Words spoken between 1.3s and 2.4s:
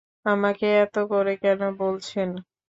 কেন বলছেন?